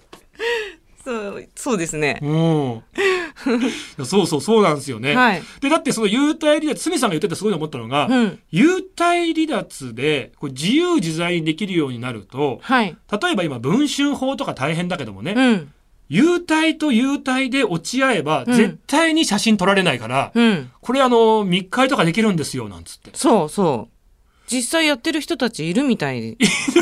[1.07, 2.19] そう、そうですね。
[2.21, 2.83] うん。
[4.05, 5.15] そうそう、そうなんですよね。
[5.15, 5.43] はい。
[5.61, 8.39] で、だってその幽体離脱、鷲見さんが言っててすごい思ったのが、うん。
[8.53, 12.97] 幽体離脱でこう自由自在にできるようになると、はい。
[13.23, 15.73] 例えば今文春法とか大変だけどもね、うん。
[16.09, 20.71] 幽体と幽体で落ち合えばうん絶対に写真撮られないから、うん。
[20.81, 23.11] これあの、密会とかできるんですよ、なんつって。
[23.15, 23.97] そうそう。
[24.49, 26.37] 実際やってる人たちいるみたいで。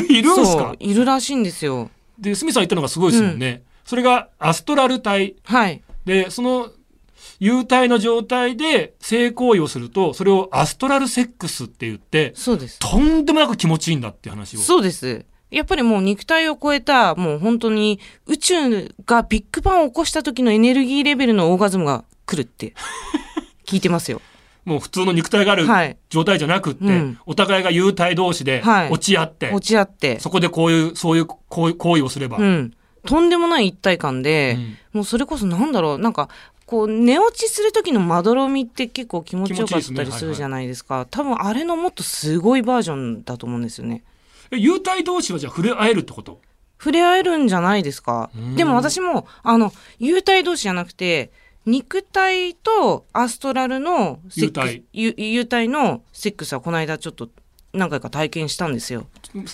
[0.09, 1.89] いるんすそかういるらしいんですよ。
[2.19, 3.63] で、鷲見さん言ったのがすごいですもんね。
[3.85, 5.35] それがアストラル体。
[5.43, 5.81] はい。
[6.05, 6.69] で、その、
[7.39, 12.79] 幽体の状態で性行為をすると、それをアストラルセックスって言って、そうです。
[12.79, 14.59] とんでもなく気持ちいいんだっていう話を。
[14.59, 15.25] そうです。
[15.51, 22.73] やっぱりもう肉体を超えた、もう本当に宇宙がビッグバンを起こした時のエネルギーレベルのオーガズムが来るって
[23.65, 24.21] 聞いてますよ。
[24.65, 25.97] もう普通の肉体があるはい。
[26.09, 30.19] 状態じゃなくって、うんお互いが幽体同士ではい落ち合って、落ち合って。
[30.19, 32.37] そこでこういう、そういう行為をすれば。
[32.37, 32.73] うん。
[33.05, 36.29] とんでもない一体感で、うんもうそれこそなんだろう、なんか、
[36.65, 41.05] こう、寝落ちする時のまどろみって結構気持ちよかったりするじゃないですか。
[41.11, 44.03] 多分あれのもっとすごいバージョンだと思うんですよね。
[44.51, 46.41] え幽体同士はじゃあ触れ合えるってこと？
[46.77, 48.29] 触れ合えるんじゃないですか。
[48.35, 48.55] うん。
[48.55, 51.31] でも私も、あの、幽体同士じゃなくて、
[51.65, 54.83] 肉体とアストラルの幽体。
[54.93, 57.29] ゆ幽体のセックスはこの間ちょっと
[57.73, 59.07] 何回か体験したんですよ。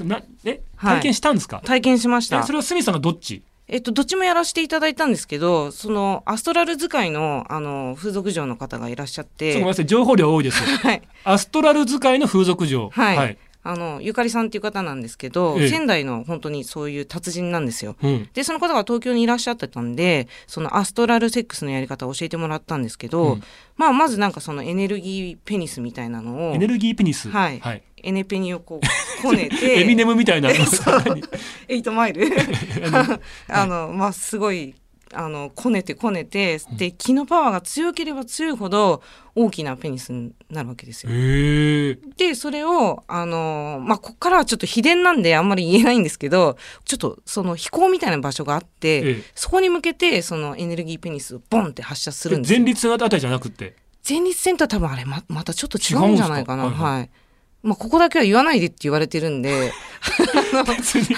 [0.04, 0.62] なえ？
[0.76, 0.96] はい。
[0.96, 2.40] 体験したんですか、体験しました。
[2.40, 2.52] えそ。
[2.52, 3.44] れは鷲見さんがどっち？
[3.68, 10.62] えっと、どっちもやらせていただいたんですけど、その、アストラル使いの、あの、風俗嬢の方がいらっしゃって、情報量多いです。
[10.70, 11.02] よ はい。
[11.24, 12.90] アストラル使いの風俗嬢。
[12.92, 15.70] はいあの、ゆかりさんっていう方なんですけど、ええ。
[15.70, 17.96] 仙台の本当にそういう達人なんですよ。
[18.02, 18.30] うん。
[18.34, 23.44] で、その方が東京にいらっしゃってたんで、そのアストラルセックスのやり方を教えてもらったんですけど、うん。
[23.78, 27.30] まあ、まずなんかそのエネルギーペニスみたいなのをエ、ネルギーペニス。
[27.30, 27.60] はい。
[27.60, 30.50] はい、エネペニをこう、こねて、 エミネムみたいな
[31.70, 32.28] エイトマイル。
[33.48, 34.74] あの、まあ、すごい、
[35.14, 39.02] あの、こねてこねて、で、気のパワーが強ければ強いほど
[39.36, 41.12] 大きなペニスになるわけですよ。
[42.18, 53.76] で、それを、あの、まあ、こっからはちょっと秘伝なんであんまり言えないんですけど、ちょっとその飛行みたいな場所があって、ええそこに向けて、そのエネルギーペニスをボンって発射するんですよ前立腺あたりじゃなくて？
[54.08, 56.66] 前立腺とは多分あれま、またちょっと違うんじゃないかな。
[56.66, 57.10] はいはい。
[57.64, 59.72] まあ、ここだけは言わないでって言われてるんで、
[60.68, 61.16] 別に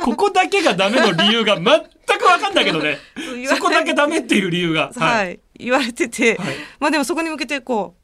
[0.00, 2.98] ここだけがダメの理由が全く分かんないけどね。
[3.46, 4.90] そこだけダメっていう理由が。
[4.96, 6.56] はい、言われてて、はい。
[6.80, 8.02] まあでもそこに向けてこう、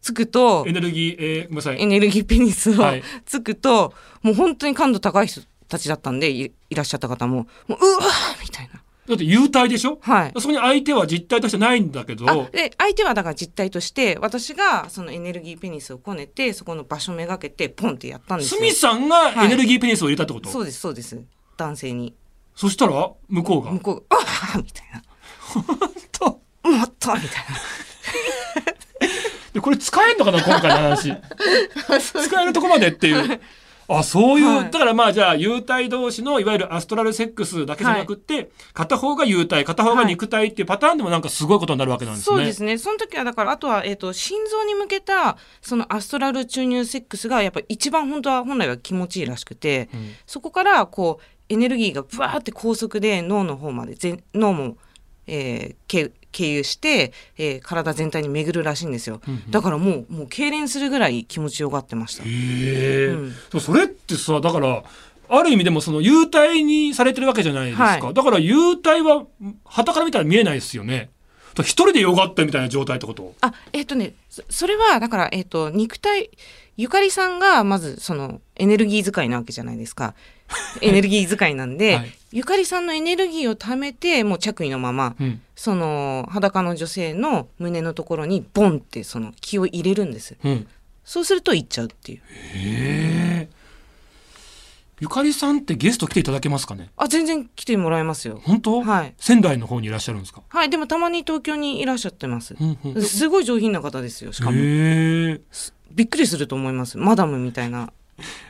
[0.00, 1.82] つくとエ、ネルギー、えー、ごめんなさい。
[1.82, 3.02] エネルギーペニスをはい。
[3.26, 8.80] つくと、もう本当に感度高い人たちだったんで、いいらっしゃった方も、もう、うわーみたいな。
[9.08, 9.98] だって幽体でしょ？
[10.02, 10.32] はい。
[10.38, 12.28] そこに相手は実体としてないんだけど。
[12.28, 18.60] あで相手はだから実態として私がそのエネルギーペニスをこねてそこの場所めがけてポンってやったんですよ。
[18.60, 21.20] スミさんがエネルギーペニスを入れたってこと、そうですそうです。
[21.56, 22.14] 男性に。
[22.54, 23.10] そしたら？
[23.28, 23.70] 向こうが？
[23.72, 25.02] 向こうが「ああ!」みたいな。
[26.10, 27.44] と「もっと!」みたい
[29.52, 31.08] でこれ使えんのかな今回の話。
[31.88, 33.40] な使えるとこまでっていう。
[33.88, 34.70] あそういう、はい。
[34.70, 42.36] だからまあじゃあ幽体同士のいわゆるアストラルセックスだけじゃなくって、片方が幽体片方が肉体っていうパターンでもなんかすごいことになるわけなんですね。
[42.36, 42.78] そうですね。
[42.78, 50.12] その時はだからあとは、えー、と心臓に向けたそのアストラル注入セックスがやっぱ一番本当は本来は気持ちいいらしくて、うん。
[50.26, 54.76] そこからこうエネルギーがブワーって高速で脳の方まで全脳も、
[55.26, 59.50] えー経経由して、えー体全体に巡るらしいんですよ、うんうん。
[59.50, 62.22] だからもうもう痙攣するぐらい気持ちよがってました。
[62.24, 63.60] へえ、うん。
[63.60, 64.82] それってさだから
[65.28, 68.14] ある意味でもその幽体にされてるわけじゃないですか、はい。
[68.14, 69.24] だから幽体は
[69.64, 71.10] 旗から見たら見えないですよね。
[71.60, 73.34] 一人でよがってるみたいな状態ってこと？
[73.40, 76.30] あえっ、とねそそれはだから、えっと肉体
[76.76, 80.14] ゆかりさんがまずそのエネルギー使いなわけじゃないですか。
[80.82, 82.12] エネルギー使いなんで、はい。
[82.32, 90.36] ゆかりさんのエネルギーを貯めてもう着衣のままうんその裸の女性の胸のところにボンってその気を入れるんです。
[90.44, 90.66] うん。
[91.02, 92.18] そうすると行っちゃうっていう。
[92.18, 92.22] へ
[92.54, 93.48] え
[95.00, 96.90] ゆかりさんってゲスト来ていただけますかね？
[96.96, 98.40] あ全然来てもらえますよ。
[98.44, 99.14] 本当、はい。
[99.18, 102.54] 仙台の方にいらっしゃるんですか、はいでもたまに東京にいらっしゃってます。
[102.58, 103.02] うんうん。
[103.02, 104.56] すごい上品な方ですよしかも。
[104.56, 104.60] へ
[105.32, 105.40] え
[105.92, 106.98] びっくりすると思います。
[106.98, 107.92] マダムみたいな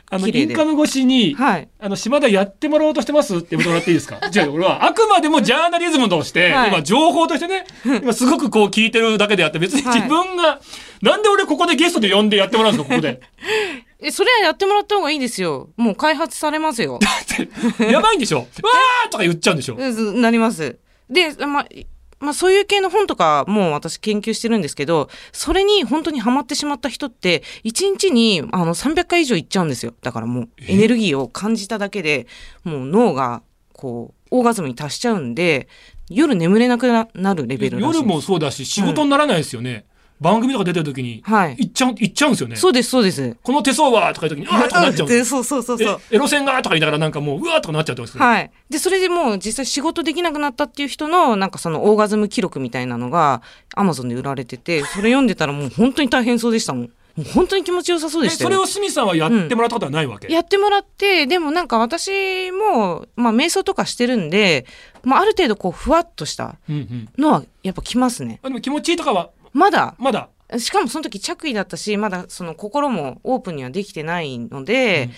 [0.09, 1.67] あのインカム越しに、はい。
[1.79, 4.19] あの島田やってもらおうとしてますって言ってもらっていいですか？
[4.31, 6.69] じゃあ俺はあくまでもジャーナリズムとして、はい。
[6.69, 7.65] 今情報としてね
[8.01, 9.95] 今すごくこう聞いてるだけであって別にはい。
[10.01, 10.59] 自分が、
[11.01, 13.19] なんで俺ここでゲストで呼んでやってもらうんですかここで？
[13.99, 15.69] えそれはやってもらった方がいいですよ。
[15.75, 16.99] もう開発されますよ。
[17.79, 18.39] やばいんでしょ？
[18.39, 19.75] わーとか言っちゃうんでしょ？
[19.75, 20.77] うんなります。
[21.09, 21.67] で、まあ、
[22.19, 29.93] まあ、そういう系の本とかも私研究してるんですけど、それに本当にハマってしまった人って、1日にあの300回以上行っちゃうんですよ。
[30.01, 32.27] だからもうエネルギーを感じただけで、
[32.63, 33.41] もう脳が
[33.73, 35.67] こう、オーガズムに達しちゃうんで、
[36.09, 39.85] 夜眠れなくななるレベル夜もそうだし仕事にならないですよね、
[40.19, 41.55] 番組とか出てる時にはい。
[41.57, 43.37] 行っちゃう行っちゃうんですよねそうです、そうです。
[43.43, 46.01] この手相はとか言う時にあーとかなっちゃうんですでそうそうそうそう。
[46.11, 48.51] えエロ線がとか言いながらなんかもううわーとかなっちゃってますけど、はい。
[48.69, 53.41] で、それでもう実際仕事できなくなったっていう人の、なんかそのオーガズム記録みたいなのが、
[53.75, 56.91] アマゾンで売られてて、 それ読んでたらもう本当に大変そうでしたもん。
[57.17, 58.49] もう本当に気持ちよさそうでしたよ。
[58.51, 64.67] えそれを鷲見さんはやってもらったことはないわけ、やってもらって、でもなんか私も、まあ瞑想とかしてるんで、
[65.03, 68.39] まあある程度こうふわっとしたうんうんのはやっぱきますね。
[68.43, 70.29] あでも気持ちいいとかはまだ、まだ。
[70.59, 75.11] しかもその時着衣だったし、まだその心もオープンにはできてないので、うん。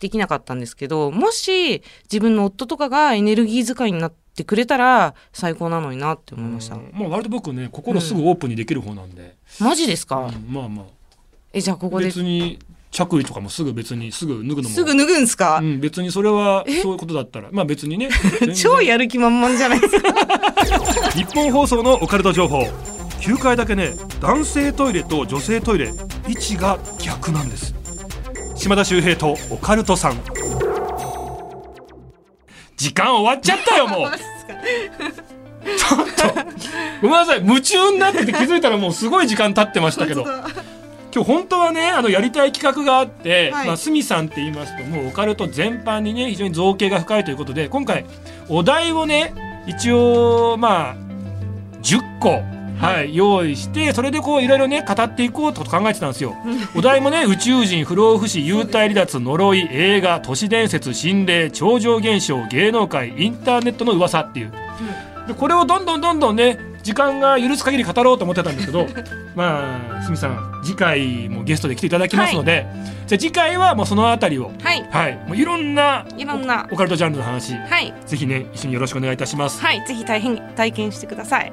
[0.00, 6.76] できなかったんですけど、もし自分の夫とかがエネルギー使いになってくれたら最高なのになって思いました。
[6.76, 6.90] うん。
[6.92, 10.84] まあ割と僕ね心すぐオープンにできる方なんで、マジですか、うんまあまあ。
[11.52, 12.06] え、じゃあここで。
[12.06, 12.58] 別に
[12.90, 14.74] 着衣とかもすぐ別にすぐ脱ぐのも。
[14.74, 17.48] すぐ脱ぐんですか、うん、別にそれはそういうことだったら。
[17.52, 18.10] まあ別にね。
[18.54, 20.12] 超やる気満々じゃないですか。
[21.16, 22.66] 日本放送のオカルト情報
[23.26, 25.90] 9階だけね男性トイレと女性トイレ
[26.28, 27.74] 位置が逆なんです。
[28.54, 30.20] 島田秀平とオカルトさん。
[32.76, 34.10] 時間終わっちゃったよもう。
[35.76, 36.40] ちょっと
[37.02, 40.24] ごめんなさい夢中になってて気づいたらもうすごい時間経ってましたけど。
[41.12, 43.66] 今日本当はねあのやりたい企画があって、はい。
[43.66, 48.04] まあ、鷲見さんって言いますともうオカルト全般にね非常に造形が深いということで今回
[48.48, 49.34] お題をね
[49.66, 50.96] 一応まあ
[51.82, 52.42] 10個、
[52.78, 56.36] はい用意してそれでこういろいろね語っていこうと考えてたんですよ。
[56.74, 64.52] お題もね宇宙人不老不死幽体離脱呪い映画都市伝説心霊超常現象芸能界インターネットの噂っていう
[65.26, 68.86] でこれをどんどんどんどんね時間が許す限り語ろうと思ってたんですけど
[69.34, 72.66] まあ鷲見さん次回もゲストで来ていただきますので、
[73.06, 74.88] じゃあ次回はもうそのあたりをはい。
[74.90, 76.68] はいもういろんないろんな。
[76.70, 77.92] オカルトジャンルの話はい。
[78.04, 79.60] ぜひね一緒によろしくお願いいたします。
[79.60, 79.84] はい。
[79.86, 81.52] ぜひ大変体験してください。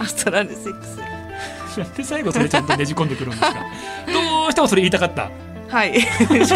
[0.00, 0.98] アストラルセックス。
[1.78, 3.54] なんで最後それちゃんとねじ込んでくるんですか
[4.12, 5.30] どうしてもそれ言いたかった
[5.68, 6.00] はい。
[6.00, 6.06] し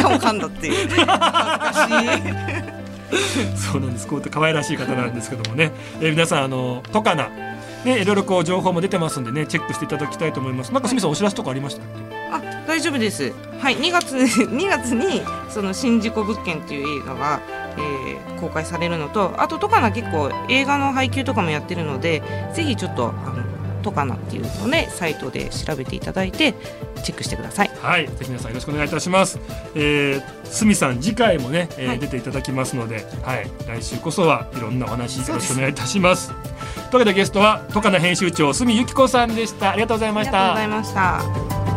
[0.00, 0.88] かも噛んだっていう。
[0.88, 3.18] 恥ずかし
[3.56, 3.56] い。
[3.56, 7.28] そうなんですこういった可愛らしい方なんですけどもね、えー皆さんあのトカナ
[7.84, 12.16] ねいろいろこう情報も出てますんでねチェックしていただきたいと思いますなんかすみさんお知らせとかありましたっけ？
[12.32, 13.32] あ、大丈夫です。
[13.60, 13.76] はい。
[13.76, 15.20] 2月2月に
[15.50, 17.40] その新事故物件っていう映画が、
[17.78, 23.44] えー公開されるのと、あとトカナ結構映画の配給とかもやってるので、ぜひちょっとあの
[23.82, 26.54] トカナっていうのをねサイトで調べていただいて
[27.04, 27.70] チェックしてください。
[27.80, 29.38] はいぜひ皆さんよろしくお願いいたします。
[29.76, 31.98] えー、すみさん次回もね、えーはい。
[32.00, 36.30] 出ていただきますのではい来週こそはいろんなお話よろしくお願いいたします。
[36.30, 36.38] という
[36.94, 39.70] わけでゲストはトカナ編集長すみゆきこさんでした。
[39.70, 40.54] ありがとうございました。
[40.56, 41.71] ありがとうございました。